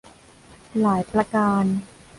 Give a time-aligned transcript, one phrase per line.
[0.81, 1.63] หลายประการ